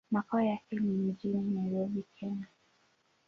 [0.11, 2.47] Makao yake ni mjini Nairobi, Kenya.